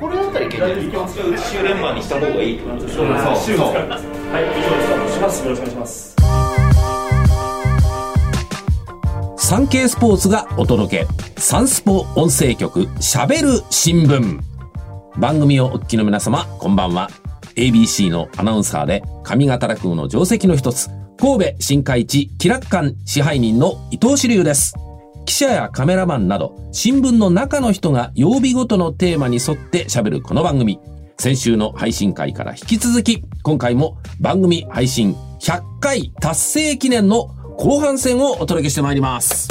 [0.00, 1.06] これだったらいけないですか
[1.52, 6.16] 週連番にした方がいいってことですよねそう週を使いますはい以上でスタートしますよろしくお願いします
[9.46, 14.40] サンケイスポーツがお届けサンスポ音声局しゃべる新聞
[15.18, 17.10] 番組をお聞きの皆様こんばんは。
[17.54, 20.88] ABC のアナウンサーで上方落語の定石の一つ
[21.18, 24.74] 神戸新海地気楽館支配人の伊藤志流です。
[25.24, 30.78] 記者やカメラマンなど新聞の中の人が曜日ごとのテーマに沿って喋るこの番組。
[31.18, 37.26] 先週の配信会から引き続き今回も番組配信100回達成記念の
[37.56, 39.48] 後半戦をお届けしてまいります。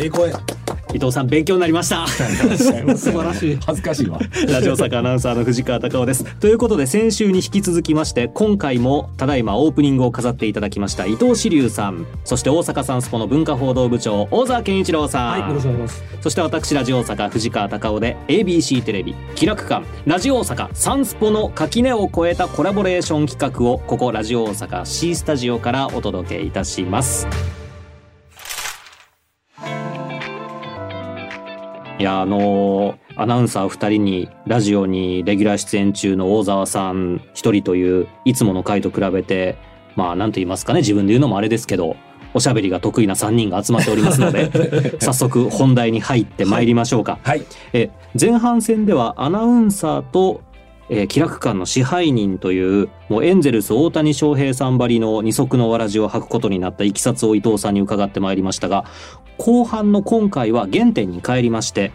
[0.00, 0.53] ええ声。
[0.94, 2.06] 伊藤さん勉強になりました。
[2.08, 2.16] 素
[3.10, 3.58] 晴らしい。
[3.66, 4.20] 恥ずかしいわ。
[4.48, 6.24] ラジオ坂アナウンサーの藤川貴夫です。
[6.36, 16.04] ということで先週に引き続きまして今回もただいまオープニングを飾っていただきました伊藤志龍さんそして大阪サンスポの文化報道部長大沢健一郎さん、はいよろしくお願いします。
[16.20, 19.84] そして私ラジオ大阪藤川貴夫で ABC テレビ気楽館。
[20.06, 27.26] ラジオ大阪サンスポの垣根を越えたコラボレーション企画をここラジオ大阪 C スタジオからお届けいたします
[31.98, 37.20] いやあのーアナウンサー2人にラジオにレギュラー出演中の大沢さん1
[37.52, 39.56] 人といういつもの回と比べて
[39.94, 41.94] まあ何と言いますかね自分で言うのもあれですけど
[42.34, 44.50] おしゃべりが得意な3人が集まっておりますので
[44.98, 47.20] 早速本題に入ってまいりましょうか。
[47.22, 50.40] はいえ前半戦ではアナウンサーと、
[50.88, 58.84] えー気楽館の支配人というもうエンゼルス大谷翔平さんばりの二足のわらじを履くことになったいきさつを伊藤さんに伺ってまいりましたが
[59.38, 61.92] 後半の今回は原点に帰りまして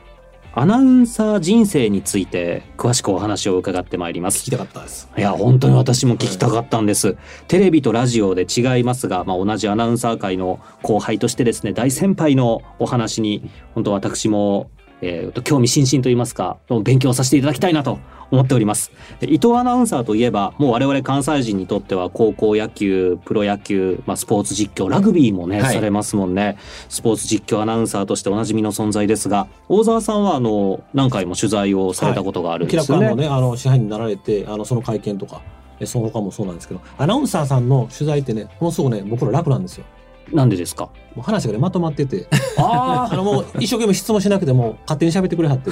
[0.55, 4.39] アナウンサー人生について詳しくお話を伺ってまいります。
[4.41, 5.07] 聞きたかったです。
[5.15, 14.71] いや本当に私も聞きたかったんです、テレビとラジオで違いますが、まあ、同じアナウンサー界の後輩としてですね大先輩のお話に本当私も、
[15.01, 17.99] えー、興味津々といいますか勉強させていただきたいなと
[18.31, 18.91] 思っております。
[19.19, 25.73] で伊藤アナウンサーといえばもう我々関西人にとっては高校野球プロ野球、まあ、スポーツ実況ラグビーもね、はい。
[25.73, 26.57] されますもんね。
[26.89, 35.41] スポーツ実況アナウンサーとしておなじみの存在ですが大沢さんはあの何回も取材をされたことがあるん気ですよね、楽館のねあの支配人になられてあのその会見とか
[35.79, 39.85] えその他もそうなんですけどアナウンサーさんの取材ってねものすごくね僕ら楽なんですよ
[40.33, 40.85] なんでですか？
[41.15, 42.27] もう話がねまとまってて。
[42.57, 45.71] あ あのもう一生懸命質問しなくても勝手に喋ってくれはって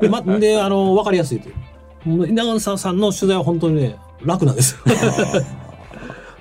[0.00, 1.54] でま、であの分かりやすいという。
[2.08, 4.76] もうアナウンサーさんの取材は本当にね楽なんです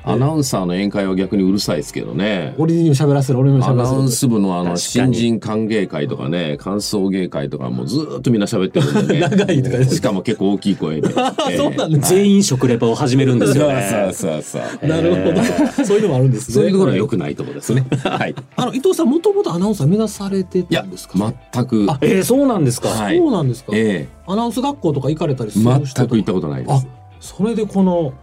[0.05, 2.53] アナウンサーの宴会は逆にうるさいですけどね。
[2.57, 9.19] 俺にも喋らせる俺にもア喋らせるナウンス部のあの新に人歓迎会とかね感想芸会とかもうずーっとみんな喋ってるんでね。
[9.29, 11.09] 長いとかしかも結構大きい声で。
[11.57, 14.11] そうなんです全員食レポを始めるんですよね。
[14.13, 22.89] そうそうそうなるほど、そういうのもあるんですねそういうところは良くないところですねはいあの伊藤さんもともとアナウンサー目指されてたんですか全くあえー、そうなんですか。
[22.89, 26.87] はいそうなんですか、えアナウンス学校とか行かれたりすえる人全く行ったことないであす
[27.19, 28.13] それでこの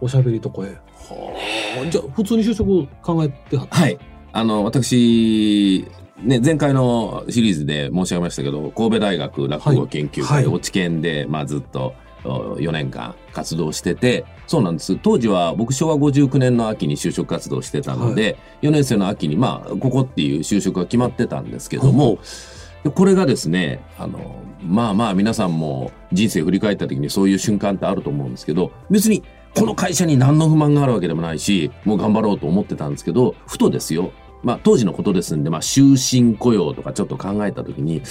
[0.00, 0.76] おしゃべりとこへ
[1.14, 1.90] はあ。
[1.90, 3.76] じゃあ普通に就職考えてはった？
[3.76, 3.98] はい。
[4.32, 5.86] あの私
[6.22, 10.46] ね、前回のシリーズで申し上げましたけど神戸大学落語研究会、はい。
[10.46, 11.94] 落ち研で、まあ、ずっと
[12.24, 14.96] 4年間活動しててそうなんです。
[14.96, 22.18] 当時は僕昭和59年の秋に就職活動してたので、4年生の秋にまあここっていう就職が決まってたんですけども、
[22.82, 29.22] でこれがですねあのまあまあ皆さんも人生振り返った時にそういう瞬間ってあると思うんですけど別に
[29.56, 34.12] この会社に何の不満があるわけでもないしもう頑張ろうと思ってたんですけどふとですよ
[34.42, 38.02] まあ当時のことですんで、まあ終身雇用とかちょっと考えた時に、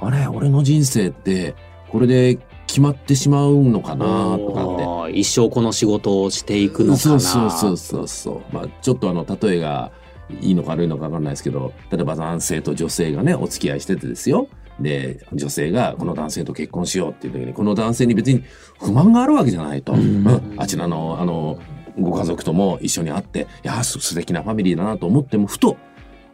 [0.00, 1.54] あれ、俺の人生って
[1.88, 5.18] これで決まってしまうのかなとかって。
[5.18, 6.98] 一生この仕事をしていくのかな。
[6.98, 8.54] そうそうそうそうそう。
[8.54, 9.90] まあちょっとあの、例えが
[10.42, 14.48] いいのか悪いのかわかんないですけど、例えば男性と女性がね、お付き合いしててですよ。
[14.80, 18.44] で、女性がこの男性と結婚しようっていう時に、この男性に別に
[18.80, 19.92] 不満があるわけじゃないと。
[19.92, 21.58] うんあちらの、あの、
[21.98, 25.76] ご家族とも一緒に会って、いや、す素敵なファミリーだなと思っても、ふと、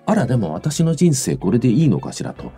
[0.06, 2.52] あら、でも私の人生これでいいのかしらと。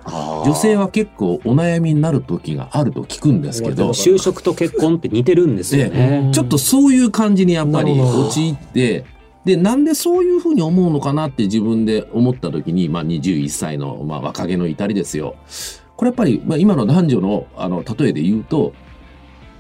[0.45, 6.31] 女性は結構お悩みになる時があると聞くんですけど、就職と結婚って似てるんですよね。
[6.33, 9.05] ちょっとそういう感じにやっぱり陥って、
[9.47, 15.37] で、なんでそういうふうに思うのかなって自分で思った時に、まあ21歳の、まあ、若気の至りですよ。
[15.97, 18.73] これやっぱり、まあ、今の男女のあの例えで言うと、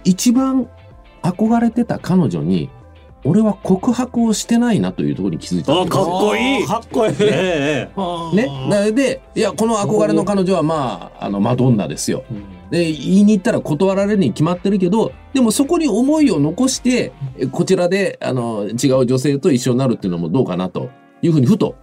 [0.02, 0.68] 一番
[1.22, 2.68] 憧れてた彼女に、
[3.22, 7.14] 俺は告白をしてないなというところに気づいたんですよあかっこいいかっこいい。
[7.20, 8.68] ええね。
[8.68, 12.24] なので、いや、この憧れの彼女はまあ、あの、マドンナですよ。
[12.28, 20.90] うんで、言いに行ったら断られるに決まってるけど、でもそこに思いを残して、えこちらで、あの、違う女性と一緒になるっていうのもどうかなと
[21.22, 21.76] いうふうにふと、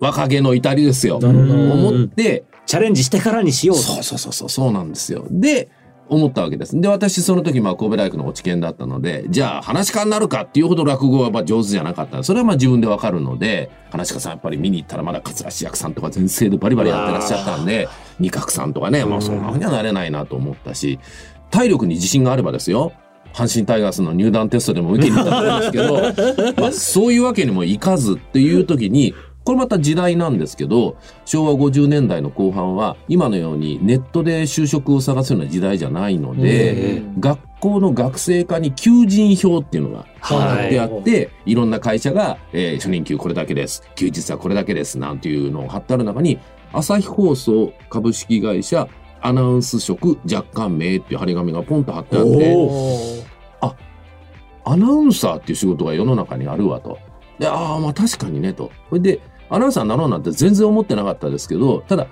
[0.00, 1.16] 若気の至りですよ。
[1.16, 3.82] 思って、チャレンジしてからにしようと。
[3.82, 5.26] そうそうそうそう、そうなんですよ。
[5.30, 5.68] で、
[6.08, 6.80] 思ったわけです。
[6.80, 12.22] で、私その時まあ神戸大学の落ち研だったので、じゃあ話し家になるかっていうほど落語はまあ上手じゃなかった。
[12.22, 17.88] それはまあ自分でわかるので、話し家さんやっぱり見に行ったらまだ桂志役さんとか全盛でバリバリやってらっしゃったんで、
[18.18, 20.98] 二角さんとかね、もうそんなふうにはなれないなと思ったし、
[21.50, 22.92] 体力に自信があればですよ。
[23.32, 29.14] 阪神タイガースの入団テストでも受けに行ったと思うんですけど、 まあそういうわけにもいかずっていう時に、
[29.48, 43.82] これまた時代なんですけど、昭和50年代の後半は今のようにネットで就職を探すような時代じゃないので、学校の学生課に求人票っていうのが貼ってあって、い、ろんな会社が、えー初任給これだけです。
[43.94, 44.98] 休日はこれだけです。
[44.98, 46.38] なんていうのを貼ってある中に、
[46.74, 48.86] 朝日放送株式会社
[49.22, 53.24] アナウンス職若干名っていう張り紙がポンと貼ってあって、
[54.66, 56.98] アナウンサーっていう仕事が世の中にあるわと。
[57.38, 58.70] で、ああ、まあ確かにねと。
[58.90, 62.06] それで、アナウンサーになろうなんて全然思ってなかったですけど、ただ、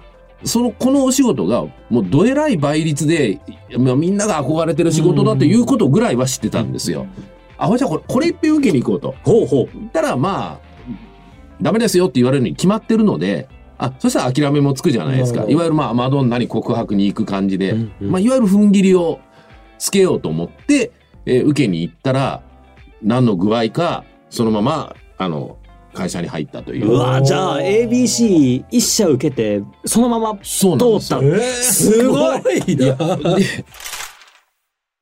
[0.44, 3.40] その、このお仕事が、もうどえらい倍率で、
[3.78, 7.06] まあ、みんなが憧れてる仕事だということぐらいは知ってたんですよ。
[7.58, 9.14] あ、じゃあこれ、これいっぺん受けに行こうと。
[9.22, 9.68] ほうほう。
[9.92, 10.66] たら、まあ、
[11.60, 13.48] ダメですよって言われるに決まってるので、
[13.78, 15.44] あ、そしたら諦めもつくじゃないですか。
[15.48, 19.20] いわゆるまあ、マドンナに告白に行く感じで、うんうんまあ、いわゆる踏ん切りを
[19.78, 20.92] つけようと思って、
[21.24, 22.42] えー受けに行ったら、
[23.02, 25.58] 何の具合か、そのまま、あの、
[25.96, 26.92] 会社に入ったという。
[26.92, 26.94] う。
[26.94, 30.38] わじゃあ ABC 一社受けてそのまま。
[30.38, 31.20] 通った。
[31.62, 32.96] すごいいや、で、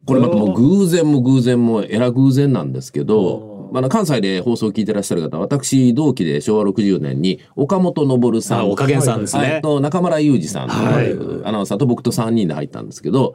[0.07, 8.59] これまたもう偶然も偶然もえら偶然なんですけど、まあ、関西で放送を聞いてらっしゃる方、私同期で昭和60年に岡本昇さん。
[8.61, 9.43] あおかげんさんですね。
[9.43, 9.63] はい。
[9.63, 10.69] と中村裕二さん。
[10.69, 11.07] とはい。
[11.07, 13.35] いうアナウンサーと僕と3人で入ったんですけど、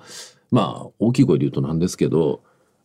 [0.52, 2.42] まあ、大きい声で言うとなんですけど、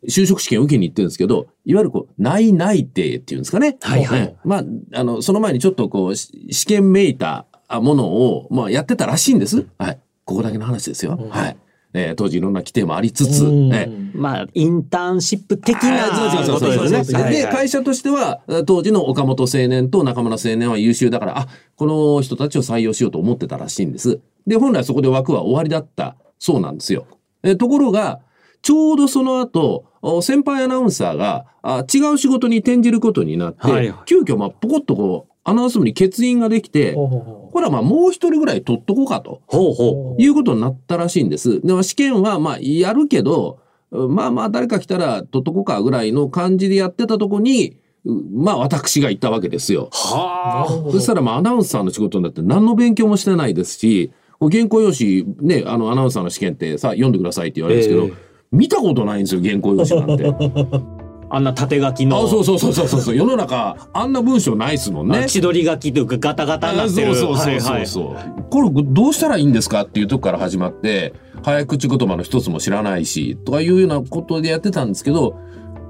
[0.08, 3.76] 就職試験受けに行ってるんですけど、いわゆるこう、内内定っていうんですかね。
[3.80, 4.64] はいはいねまあ、
[4.94, 9.66] あの、その前にちょっとこう、し試験めいたものを、まあ、やってたらしいんです。
[9.78, 9.98] はい。
[10.24, 11.18] ここだけの話ですよ。
[11.30, 11.56] はい。
[11.94, 24.20] えー当時いろんな規定もありつつ、うんねまあインターンシップ的あなーそうそうそうそうことですねで、会社としては、当時の岡本青年と中村青年は優秀だから、あ、この人たちを採用しようと思ってたらしいんです。
[24.46, 27.06] で、本来そこで枠は終わりだったそうなんですよ。
[27.44, 28.20] えところが、
[28.64, 39.42] ちょうどその後、お先輩アナウンサーがあ違う仕事に転じることになって、はい急遽、まあ、ポコッとこう、アナウンス部に欠員ができて、ほうほうほこれはまあもう一人ぐらい取っとこうかと。
[39.46, 41.60] ほうほいうことになったらしいんです。
[41.60, 47.76] でも試験はまあやるけど、まあまあ誰か来たら取っとこうかぐらいの感じでやってたとこに、
[48.06, 49.90] うまあ私が行ったわけですよ。
[49.92, 50.92] うはう。
[50.92, 60.24] そしたらまあアナウンサーの仕事になって何の勉強もしてないですし、原稿用紙ね、あのアナウンサーの試験ってさ、読んでくださいって言われるんですけど、え見たことないんですよ、原稿用紙なんて。
[61.30, 63.16] あんな縦書きのあ、そうそうそうそうそう。
[63.16, 65.18] 世の中、あんな文章ないですもんね。
[65.18, 71.12] あ千鳥書きというかガタガタになってるあそうそうそうそうこれどうしたらいいんですかっていうとこから始まって
[71.42, 75.36] 早口言葉の一つも知らないしとかいうようなことでやってたんですけど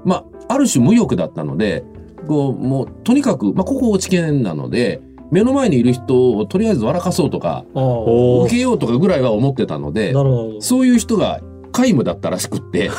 [0.03, 1.83] まあある種無欲だったので
[2.27, 5.01] こうもうとにかく、まあ、ここ落ち研なので
[5.31, 10.13] 目の前にいる人をとりあえず笑かそうとか受けようとかぐらいは思ってたので。
[10.59, 11.41] そういう人が
[11.75, 12.89] 皆無だったらしくって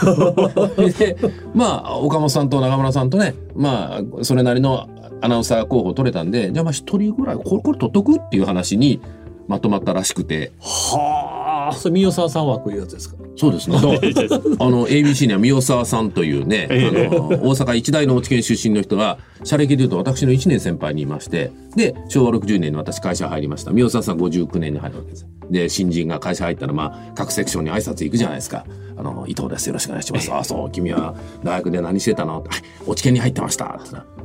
[0.98, 1.16] で
[1.54, 4.88] まあ岡本さんと中村さんとねまあそれなりの
[5.22, 9.00] アナウンサー候補取れたんでじゃあまあ一人ぐらいこれこれ取っとくっていう話に
[9.48, 28.64] まとまったらしくてはあそれ、三代沢さん枠いうやつですかそうですねあの ABC には三代沢さんというね、あの大阪一大の落研出身の人が社歴でいうと私の1年先輩にいましてで昭和60年に私会社入りました三代沢さん59年に入るわけですで新人が会社入ったらまあ各セクションに挨拶行くじゃないですか
[28.96, 29.66] 「あの伊藤です。
[29.66, 30.70] よろしくお願いします」あそう。
[30.70, 32.50] 君は大学で何してたの?」って
[32.86, 33.80] 「落研に入ってました」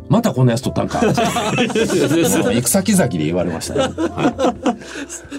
[0.10, 4.56] またこんなやつ取ったんか」 行く先々で言われましたね、は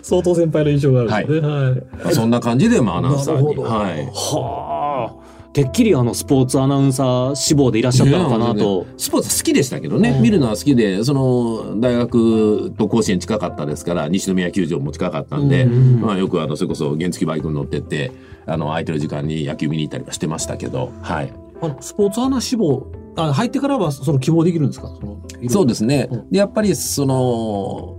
[0.02, 1.48] 相当先輩の印象があるんですね。
[1.48, 1.72] はい。
[1.72, 1.76] い。
[2.04, 3.44] まあ、そんな感じでまあアナウンサーに。
[3.44, 3.62] なるほど。
[3.62, 4.06] はい。
[4.12, 4.81] はあ
[5.52, 8.86] てっきりあのスポーツアナウンサー志望でいらっしゃったのかなと。
[8.96, 18.12] スポーツ好きでしたけどね、見るのは好きで、その、大学と甲子園近かったですから、西宮球場も近かったんで、まあよくあの、それこそ原付バイクに乗ってって、
[18.46, 21.32] あの、空いてる時間に野球見に行ったりはしてましたけど、はい。
[21.60, 24.88] あのスポーツアナ志望、あ入ってからはその希望できるんですか？
[24.88, 25.18] その
[25.50, 26.08] そうですね。
[26.10, 26.30] うん。
[26.30, 27.98] で、やっぱりその、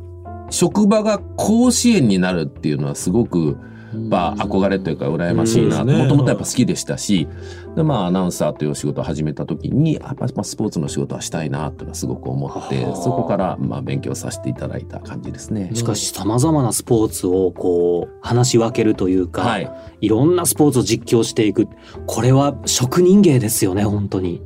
[0.49, 3.57] 職場が甲子園になるっていうのはすごく、
[3.93, 7.27] まあ、憧れというか羨ましいなもともとやっぱ好きでしたし、
[7.75, 12.95] でまあアナウンサーというお仕事を始めた時にやっぱまあスポーツの仕事はしたいなっていうのはすごく思ってはあ。
[12.95, 15.71] そこからまあ勉強させていただいた感じですね。
[15.73, 19.71] しかしさまざまなスポーツをこう話し分けるというか、はい。
[20.01, 21.67] い、ろんなスポーツを実況していく。
[22.05, 24.41] これは職人芸ですよね本当に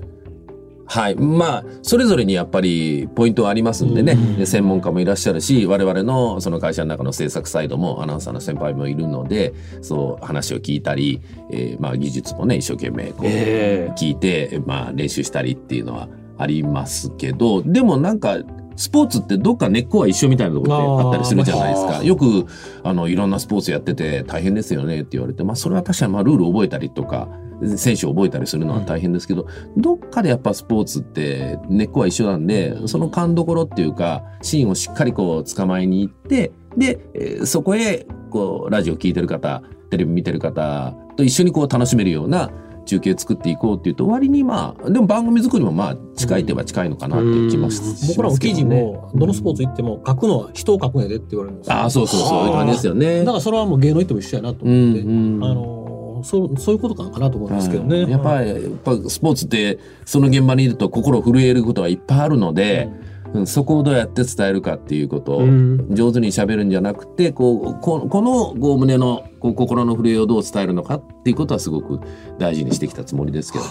[0.87, 1.15] はい。
[1.15, 18.37] まあ、それぞれにやっぱりポイントはありますんでね、で専門家もいらっしゃるし、我々のその会社の中の制作サイドもアナウンサーの先輩もいるので、そう話を聞いたり、えーまあ技術もね、一生懸命こうええ聞いて、まあ練習したりっていうのはありますけど、でもなんか、
[18.77, 22.03] スポーツってどっか根っこは一緒みたいなところってあったりするじゃないですか。
[22.03, 22.45] よく、
[22.83, 27.27] あの、いろんなスポーツやってて大変ですよねって言われて、まあそれは確かにまあルール覚えたりとか、
[27.75, 42.51] 選手を覚えたりするのは大変ですけど、どっかでやっぱスポーツって根っこは一緒なんで、その勘どころっていうか、シーンをしっかりこう捕まえに行って、で、えーそこへ、こう、ラジオ聞いてる方、テレビ見てる方と一緒にこう楽しめるような
[42.85, 51.75] 中継作っていこうっていうと、割にまあ、でも番組作りもまあ近いといえば近いのかなっていう気もします僕らも記事も、どのスポーツ行っても書くのは人を書くんやでって言われるんですよ。
[51.75, 53.19] ああ、そうそうそう、いう感じですよね。
[53.19, 55.43] だからそれはもう芸能行っても一緒やなとう思って、ん、うん。
[55.43, 55.86] あの
[56.23, 58.03] そうそういうことかなと思うんですけどね。
[58.03, 62.89] はいやっぱり、やっぱスポーツって、その現場にいると心震えることがいっぱいあるので、
[63.33, 63.47] うん。
[63.47, 65.95] そこをどうやって伝えるかっていうことをうん。
[65.95, 71.99] 上手に喋るんじゃなくて、こう、ここのこう胸のこう心の震えをどう伝えるのかっていうことはすごく
[72.37, 73.65] 大事にしてきたつもりですけど。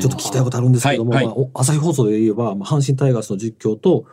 [0.00, 1.34] ちょっと聞きたいことあるんですけども、はいはい。
[1.34, 4.06] まあお朝日放送で言えば、まあ、阪神タイガースの実況と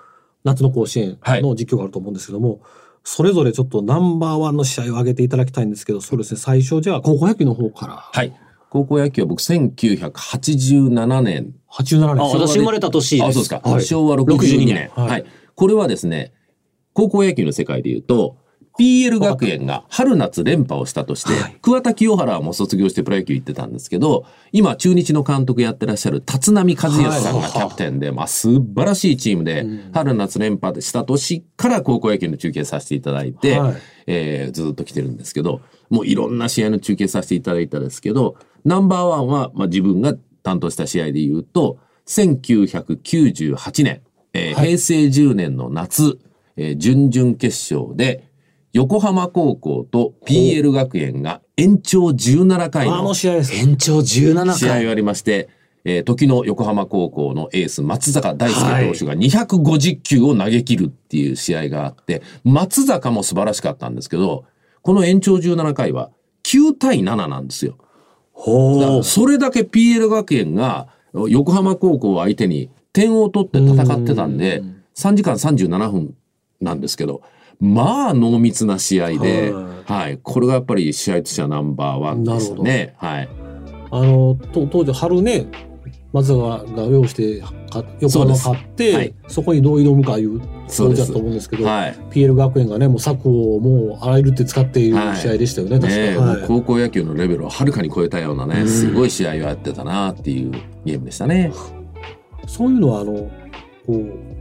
[0.44, 2.62] 夏の甲子園の実況があると思うんですけども、
[3.04, 7.96] それぞれちょっとナンバーワンの試合を挙げていただきたいんですけど、そうですね、最初じゃあ高校野球の方から。
[8.12, 8.34] はい。
[8.70, 12.30] 高校野球は僕1987年87あ年。
[12.30, 13.62] 私生まれた年あ、そうですか。
[13.64, 14.90] はい昭和62年。
[14.96, 16.34] 62はい、年これはですね、
[16.94, 18.38] 高校野球の世界で言うと、
[18.80, 33.76] PL 学園が春夏連覇をしたとして、桑田清原はもう卒業してプロ野球行ってたんですけど、今中日の監督やってらっしゃる立浪和義さんがキャプテンで、まあ素晴らしいチームで、春夏連覇した年から高校野球の中継させていただいて、はい。
[34.08, 44.02] えーずっと来てるんですけど、もういろんな試合の中継させていただいたんですけど、ナンバーワンは、まあ、自分が担当した試合で言うと、1998年、
[44.34, 46.18] えー平成10年の夏、
[46.56, 48.29] えー準々決勝で、
[48.74, 53.14] 横浜高校と PL 学園が延長17回あの。
[53.54, 55.50] 延長17回試合がありまして、
[55.86, 64.46] えー時の横浜高校のエース松坂大輔投手が250球を投げ切るっていう試合があって、松坂も素晴らしかったんですけど、
[64.82, 66.12] この延長17回は
[66.44, 67.78] 9対7なんですよ。
[69.04, 74.62] それだけ PL 学園が横浜高校を相手に点を取って戦ってたんで、
[74.96, 76.14] 3時間37分
[76.62, 77.22] なんですけど、
[77.60, 80.20] まあ濃密な試合で、ははい。
[80.22, 82.94] これがやっぱり試合としてはナンバーワンですよね。
[82.98, 83.30] はい。
[83.92, 85.48] あの、と当時春ね、
[86.14, 91.96] 松坂が用意して、か横浜勝って、はいそこにどう挑むかいうそうだと思うんですけど、はい。
[92.12, 96.18] PL 学園がね、もう策をもうあらゆるって使っているはい試合でしたよね、確かね。
[96.18, 100.52] はい高校野球のレベルをはるかに超えたようなね、すごい試合をやってたなっていう
[100.86, 101.52] ゲームでしたね。
[102.48, 103.30] そういうのは、あの、
[103.86, 104.39] こう、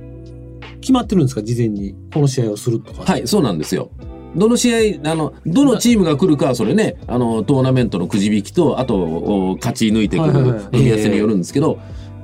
[0.89, 1.95] 決まってるんですか、事前に。
[2.15, 3.13] この試合をするとか。
[3.13, 3.91] はい、そうなんですよ。
[4.35, 11.79] どの試合、あの、どのチームが来るかはそれね、あの、トーナメントのくじ引きと、あと、お勝ち抜いてくるはいはいはい目安によるんですけど、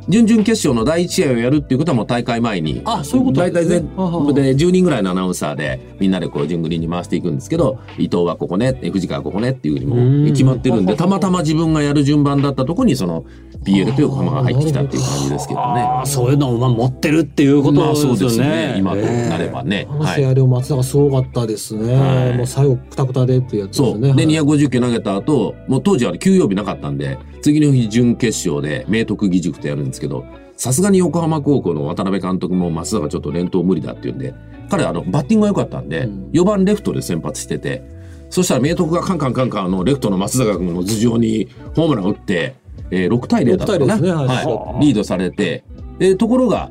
[0.09, 2.83] 準々決勝の第一試合をやるっていうことはもう大会前に。
[2.85, 9.87] あそういうこと大体全部で10人ぐらいのアナウンサーでみんなでこう順繰りに回していくんですけど、伊藤はここね、藤川はここねっていうふうに
[10.25, 13.25] も決まってるんで、たまたま自分がやる順番だったとこにその
[13.65, 15.87] PL と横浜が入ってきたっていう感じですけどね。
[16.05, 18.49] そういうのをまあ持ってるっていうことまあそうですすね。
[18.49, 18.75] ね。
[18.79, 19.87] 今となればね。
[19.91, 21.95] あの試合でも松坂すごかったですね。
[21.95, 24.01] はいもう最後、くたくたでってやつですね。
[24.01, 30.25] で、はい250球投げた後、もう当時は休養日なかったんで、次の日準決勝で明徳義塾とやるんですけど、
[30.57, 34.35] さすがに横浜高校の渡辺監督も松坂ちょっと連投無理だって言うんで、
[34.71, 37.83] 彼あの、バッティングが良かったんで、うん4番レフトで先発してて、
[38.31, 42.55] そしたら明徳がカンカンカンカンあのレフトの松坂君の頭上にホームラン打って、
[42.91, 43.97] えー6対0だったかな。
[43.97, 44.87] 6対0ですねはいはい。
[44.87, 45.65] リードされて、
[45.99, 46.71] で、ところが、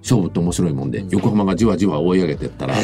[0.00, 2.74] 勝負って面白いもんで、横浜がじわじわ追い上げてったら、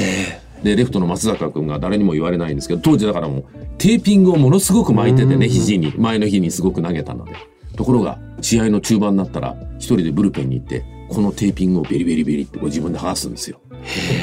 [0.63, 3.45] で、レフトの松坂君が誰にも言われないんですけど、当時だからもう、
[3.79, 7.33] テーピングをものすごく巻いててね、肘に、前の日にすごく投げたので。
[7.77, 13.61] ところが、試合の中盤になったら、一人でブルペンに行って、このテーピングをベリベリベリってこう自分で剥がすんですよ。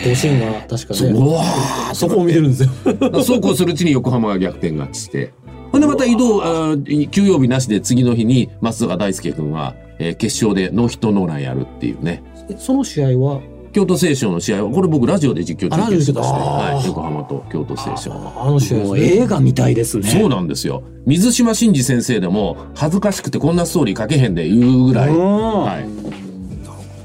[0.03, 1.19] 甲子園が確かそう、うね。
[1.19, 2.69] わーそこを見てるんですよ。
[3.23, 5.33] そうこうするうちに横浜が逆転勝ちして。
[5.71, 12.23] ほんでまた移動、あー休養日なしで次の日に松坂大輔君は、えー決勝でノーヒットノーランやるっていうね。
[12.57, 13.41] その試合は、
[13.77, 18.33] 京都聖書の試合は、これ僕ラジオで実況中継してまして、はい、横浜と京都聖書の。
[18.35, 18.97] あの試合も。
[18.97, 20.09] 映画みたいですね。
[20.09, 20.81] そうなんですよ。
[21.05, 25.09] 水島真司先生でも恥ずかしくてこんなストーリー書けへんで言うぐらい。
[25.09, 25.85] うんはい。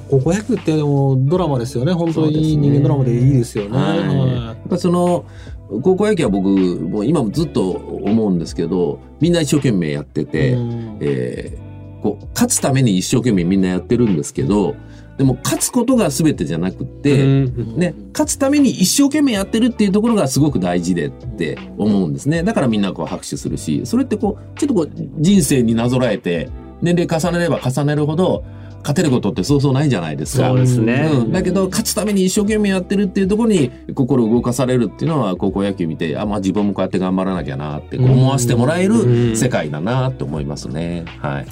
[0.09, 1.93] 高校野球ってでもドラマですよね。
[1.93, 3.77] 本当に人間ドラマでいいですよね。
[3.77, 4.79] はい。
[4.79, 5.27] その、
[5.83, 14.75] 高校野球は僕、もう今もずっと思うんですけど、みんな一生懸命やっていて、うんえーこう、勝つために一生懸命みんなやってるんですけど、
[15.19, 22.43] でも勝つことが全てじゃなくて、ね、勝つために一生懸命やってるっていうところがすごく大事でって思うんですね。
[22.43, 26.49] だからみんなこう拍手するし、それってこう、ちょっとこう人生になぞらえて、
[26.81, 28.45] 年齢重ねれば重ねるほど、
[28.83, 30.49] 勝てることってそうそうないじゃないですか。
[30.49, 31.09] そうですね。
[31.13, 41.05] うん、だけど、勝つために一生懸命やってるっていうところに心動かされるっていうのは、高校野球見て、あ、まあ自分もこうやって頑張らなきゃなって思わせてもらえる世界だなって思いますね。
[41.21, 41.47] はい。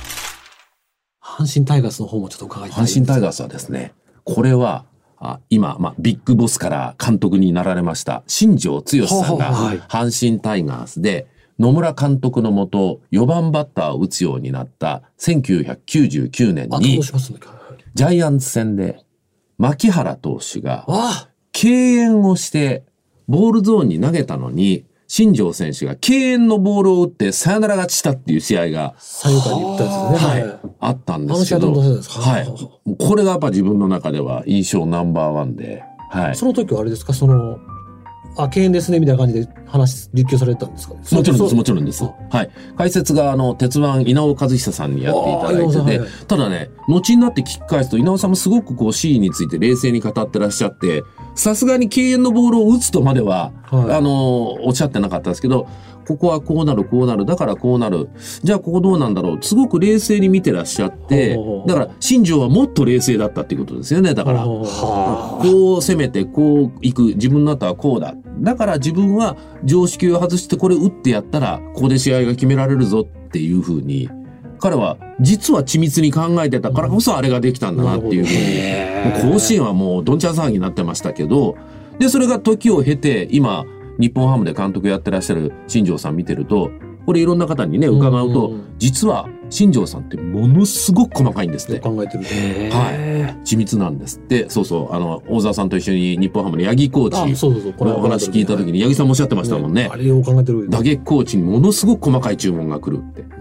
[1.40, 3.94] 阪神タイガースの方もちょっと伺いたい阪神タイガースはですね、
[4.24, 4.84] これは、
[5.18, 9.52] あ今、まあ、ビッグボスから監督になられました、新庄剛志さんが、
[9.88, 11.26] 阪神タイガースで、
[11.58, 19.00] 野村監督のもと4番バッターを打つようになった1999年に、ジャイアンツ戦で、
[19.58, 20.86] 牧原投手が、
[21.52, 22.84] 敬遠をして、
[23.28, 30.30] ボールゾーンに投げたのに、新庄選手が敬遠のボールを打ってサヨナラ勝ちしたっていう試合が、左右に打ったやつですね。
[30.30, 30.60] はい。
[30.78, 32.96] あったんですけど、はい。
[32.96, 36.36] これがやっぱ自分の中では印象ナンバーワンで、はい。
[36.36, 37.58] その時はあれですか、その、
[38.36, 40.94] あ、敬遠ですね、みたいな感じで話、立教されたんですか？
[40.94, 41.00] ね。
[41.00, 42.04] もちろんです、もちろんです。
[42.04, 42.50] はい。
[42.78, 51.02] 解説が、あの、鉄腕稲尾和久さんにやっていただいてて、はい、ただね、後になって聞き返すと、稲尾さんもすごくこう、シーンについて冷静に語ってらっしゃって、
[51.34, 55.66] さすがに敬遠のボールを打つとまでは、はい、あの、おっしゃってなかったですけど、
[56.06, 58.08] ここはこうなる、こうなる、だからこうなる。
[58.42, 59.38] じゃあここどうなんだろう。
[59.42, 64.14] すごく冷静に見てらっしゃって、だから新庄はもっと冷静だったっていうことですよね。
[64.14, 68.14] だから、こう攻めて、こう行く、自分の後はこうだ。
[68.40, 74.08] だから自分は常識を外してこれ打ってやったら、ここで試合が決められるぞっていうふうに、
[74.60, 81.56] 彼は実は緻密に考えてたからこそあれができたんだなっていうふうに、甲子園はもうどんちゃん騒ぎになってましたけど、
[81.98, 83.66] で、それが時を経て、今、
[83.98, 86.70] 日本ハムで監督やってらっしゃる新庄さん見てると、
[87.06, 91.80] これいろんな方にね、伺うと、実は新庄さんってものすごく細かいんですね。
[91.80, 92.24] 考えてる
[92.72, 93.44] はい。
[93.44, 94.48] 緻密なんですって。
[94.48, 94.94] そうそう。
[94.94, 97.36] あの、大沢さんと一緒に日本ハムの八木コーチ。
[97.36, 97.72] そうそうそう。
[97.72, 99.90] これお話聞いた時に八木さんもおっしゃってましたもんね。
[99.92, 100.68] あれを考えてる。
[100.70, 103.39] 打撃コーチにものすごく細かい注文が来るって。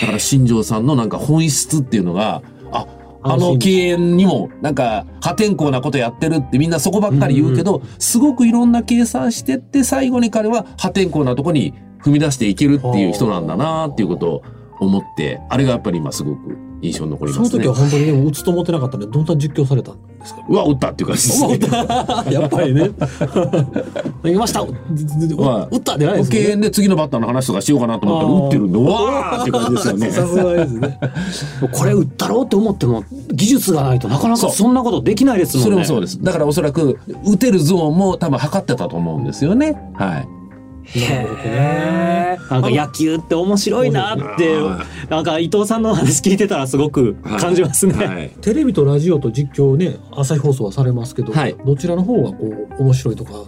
[0.00, 2.86] だから新庄さんのなんか本質っていうのが、あ、
[3.22, 14.42] あの敬遠にもなんか破天荒なことやってるってみんなそこばっかり言うけど、すごくいろんな計算してって最後に彼は破天荒なとこに踏み出していけるっていう人なんだなっていうことを
[14.80, 17.48] 思って、あれがやっぱり今すごく印象に残りますね。
[17.48, 20.42] その時は本当にでも打つと思ってなかったんで、どんな実況されたんですか？
[20.48, 21.58] うわ、打ったっていう感じですね。
[22.32, 22.90] やっぱりね。
[24.24, 26.38] いました、打ったでないですね。
[26.38, 30.10] 敬遠で次のバッターの話とかしようかなと思ったら、打ってるんで、わーって感じですよね。
[30.10, 30.98] さすがですね。
[31.72, 35.64] これ打ったろうって思っても、技術がないとなかなかそんなことできないですもんね。
[35.64, 36.22] それもそうです。
[36.22, 39.76] だからおそらく、打てるゾーンも多分測ってたと思うんですよね。
[39.94, 40.28] はい。
[40.84, 42.38] へえ。
[42.50, 44.56] なんか野球って面白いなって、
[45.08, 47.94] なんか伊藤さんの話聞いてたらすごく感じますね。
[47.94, 53.46] はいはい、テレビとラジオと実況ね、朝日放送はされますけど、はい、どちらの方がこう面白いとか好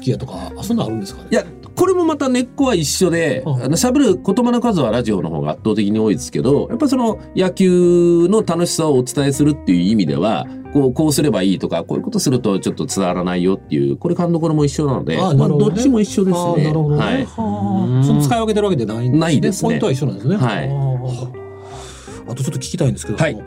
[0.00, 1.28] きやとか、あそんなあるんですかね？
[1.32, 1.44] いや、
[1.78, 16.64] これもまた根っこは一緒で、あの喋る言葉の数はラジオの方が圧倒的に多いですけど、やっぱりその野球の楽しさをお伝えするっていう意味では、こう、こうすればいいとか、こういうことするとちょっと伝わらないよっていう、これ勘どころも一緒なので、あ、ね、まあ、どっちも一緒ですね。
[16.64, 17.26] なるほど、ね、はい。
[17.26, 17.42] そ
[18.12, 19.18] の使い分けてるわけでないんですね。
[19.20, 19.68] ないですね。
[19.68, 20.36] ポイントは一緒なんですね。
[20.36, 20.68] はい。
[22.28, 23.40] あとちょっと聞きたいんですけど、はい、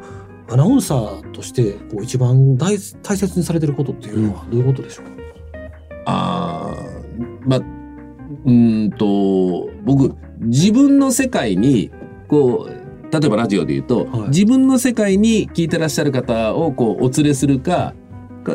[0.50, 5.20] アナウンサーとしてこう一番大大切にされてることっていうのはどういうことでしょうか、うん、
[6.06, 6.76] ああ、
[7.46, 7.81] まあ、
[8.45, 11.91] うんと、僕、自分の世界に、
[12.27, 17.93] こう、例えばラジオで言うと、はい、自分の世界に聞いてらっしゃる方をこうお連れするか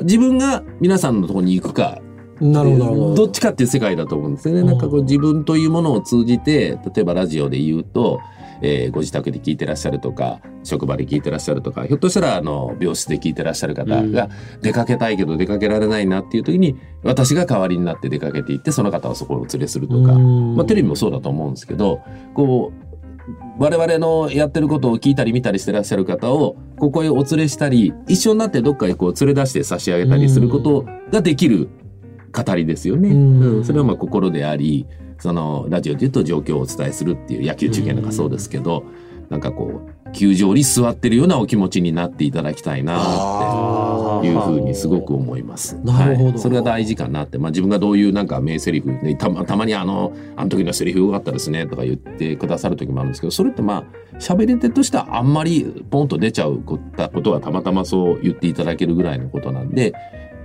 [0.02, 2.00] 自分が皆さんのところに行くか。
[2.40, 3.24] なるほどど。
[3.26, 4.62] っちかっていう世界だと思うんですよね。
[4.62, 8.20] なんかこう自分というものを通じて例えばラジオで言うと、
[8.62, 14.28] えー、ご自宅で聞いてらっしゃるとか職場で聞いてらっしゃるとかひょっとしたらあの病室で聞いてらっしゃる方が
[14.62, 22.02] 出かけたいけど出かけられないなっていう時に私が代わりになって出かけていってその方をそこをお連れするとか、まあ、テレビもそうだと思うんですけど
[22.34, 22.86] こう
[23.58, 31.68] 我々のやってることを聞いたり見たりしてらっしゃる方をここへお連れしたり一緒になってどっかへこう連れ出して差し上げたりすることができる
[32.32, 33.08] 語りですよね。
[33.08, 34.86] うん、それはまあ心であり
[35.18, 38.84] そのラジオで言うと状況をお伝えするっていう野球中継なんかそうですけど、
[39.28, 45.76] なんかこう球場に座ってるようなお気持ちになっていただきたいなっていうふうにすごく思います。
[45.84, 53.84] なるほど、はい、それが大事かなって、まあ、自分がどういうなんか名台詞でたまたまにあのあの時のセリフ良かったですねとか言ってくださる時もあるんですけどそれってまあ
[54.18, 56.78] 喋り手としてはあんまりポンと出ちゃうこ
[57.22, 59.92] とはたまたまそう言っていただけるぐらいのことなんで、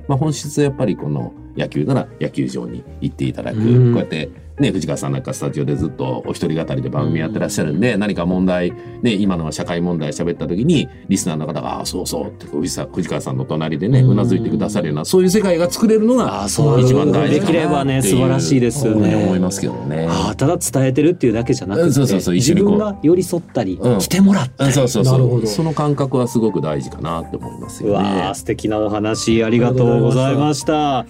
[0.07, 4.29] まあ、本質はやっぱりこの野球なら野球場に行っていただく、こうやって
[4.61, 8.71] ね、藤川さんなんかスタジオでずっとお一人語りで番組やってらっしゃるんで、何か問題、
[9.01, 19.15] ね、今の社会問題喋った時に、リスナーの方が、ああ、そうそうって藤さ藤川さんの隣でね、うなずいてくださるような、そういう世界が作れるのが、一番大事できればね、素晴らしいですよね。
[19.15, 20.07] 思いますけどね。
[20.09, 24.73] あただ伝えてるっていうだけじゃなくて、そうそうそう自分が寄り添ったり、来てもらったり。
[24.73, 25.47] そうそうそう。
[25.47, 28.35] その感覚はすごく大事かなって思いますうよねわあ。
[28.35, 31.05] 素敵なお話ありがとうございました。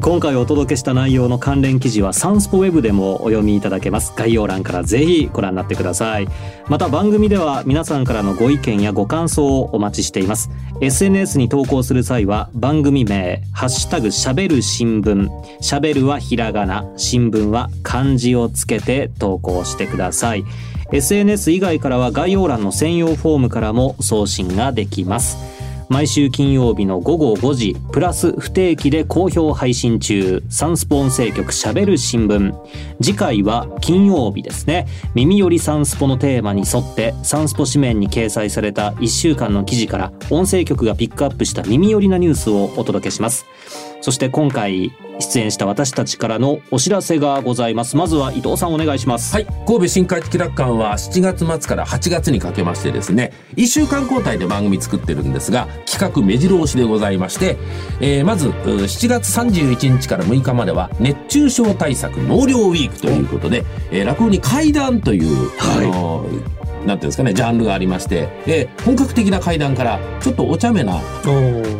[0.00, 4.12] 今回お届けした内容の関連記事はサンスポウェブでもお読みいただけます。
[4.16, 6.26] 概要欄からぜひご覧になってください。
[6.68, 10.50] また番組では皆さんからのご意見やご感想をお待ちしています。
[10.80, 15.28] SNS に投稿する際は番組名「ハッシュタグしゃべる新聞」
[15.62, 16.86] 「しゃべる」はひらがな。
[16.96, 20.44] 新聞は漢字をつけて投稿してください。
[20.92, 25.63] SNS 以外からは概要欄の専用フォームからも送信ができます。
[25.94, 30.42] 毎週金曜日の午後5時プラス不定期で好評配信中。
[30.48, 32.52] サンスポ音声局しゃべる新聞。
[33.00, 34.88] 次回は金曜日ですね。
[35.14, 43.46] 耳よりサンスポのテーマに沿ってサンスポ紙面に掲載された1週間の記事から音声局がピックアップした耳寄りなニュースをお届けします。
[44.04, 47.96] そして今回出演した私たちからのお知らせがございます。
[47.96, 49.32] まずは伊藤さんお願いします。
[49.32, 49.46] はい。
[49.66, 57.56] 神戸新海地気楽館は7月末から8月にかけましてですね、1週間交代で番組作ってるんですが、企画目白押しでございまして、
[58.02, 66.53] えーまず、う7月31日から6日までは、熱中症対策納涼ウィークということで、えー落語に怪談という、あのー
[66.84, 71.00] ていうんですかね、ジャンルがありまして、で、本格的な怪談から、ちょっとお茶目な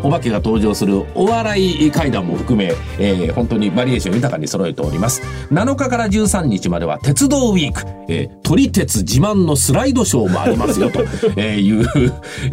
[0.03, 5.23] お化けが登場するお笑い怪談も含め、えー本当にバリエーション豊かに揃えております。
[5.51, 11.01] 7日から13日までは鉄道ウィーク、えー、撮り鉄自慢のスライドショーもありますよと
[11.37, 11.83] えーいうウ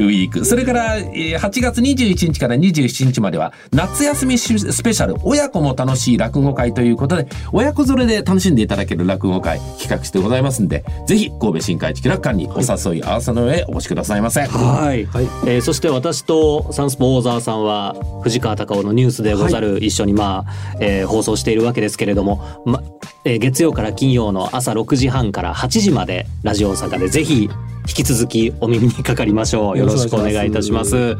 [0.09, 0.45] ィーク。
[0.45, 14.41] それから、えー8月21日から27日までは夏休みスペシャル親子も楽しい落語会ということで、親子連れで楽しんでいただける落語会企画してございますんで、ぜひ神戸新海地区楽館にお誘い合わせの上お越しくださいませ。
[14.41, 15.25] はい、はい。
[15.45, 22.82] えーそして私とサンスポ大沢さんは藤川隆夫のニュースでござる、一緒にまあ、えー放送しているわけですけれども、ま
[23.25, 27.49] えー月曜から金曜の朝6時半から8時までラジオ大阪でぜひ
[27.91, 29.77] 引き続きお耳にかかりましょう。
[29.77, 31.17] よろしくお願いいたします。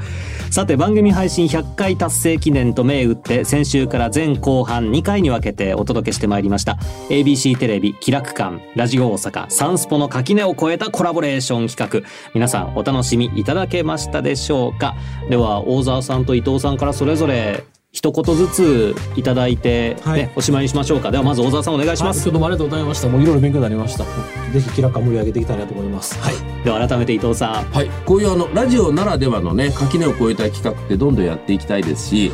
[0.50, 6.78] さて番組配信100回達成記念と銘打って先週から前後半2回に分けてお届けしてまいりました。
[7.10, 12.10] ABC テレビ気楽館ラジオ大阪サンスポの垣根を越えたコラボレーション企画。
[12.34, 14.96] 皆さんお楽しみいただけましたでしょうか？
[15.30, 20.32] では大沢さんと伊藤さんからそれぞれ一言ずついただいて、ねはい。
[20.38, 21.12] おしまいにしましょうか。
[21.12, 23.10] ではまず大沢さんお願いします、はい、どうもありがとうございました。
[23.10, 24.06] もういろいろ勉強になりました。
[24.06, 26.18] ぜひキラカ盛り上げていきたいなと思います。
[26.20, 26.36] はい。
[26.64, 27.66] では改めて伊藤さん。
[27.66, 32.32] はい、こういうあのラジオならではのね垣根を越えた企画ってどんどんやっていきたいですし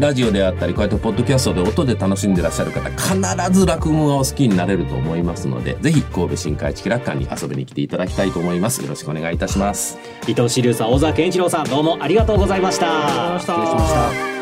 [0.00, 8.82] ラジオであったりこうやってポッドキャストで音で楽しんでらっしゃる方必ず落語がお好きになれると思いますのでぜひ神戸新海地気楽館に遊びに来ていただきたいと思います。
[8.82, 9.98] よろしくお願いいたします。
[10.26, 11.64] 伊藤志龍さん大沢健一郎さん。
[11.64, 12.86] どうもありがとうございました。
[12.86, 13.52] ありがとうございました。
[13.52, 13.86] 失礼しま
[14.24, 14.37] した